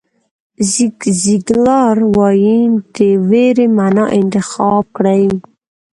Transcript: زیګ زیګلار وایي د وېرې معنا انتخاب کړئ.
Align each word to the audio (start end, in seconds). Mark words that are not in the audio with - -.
زیګ 0.71 0.97
زیګلار 1.21 1.97
وایي 2.15 2.59
د 2.95 2.97
وېرې 3.29 3.67
معنا 3.77 4.05
انتخاب 4.19 4.83
کړئ. 4.95 5.25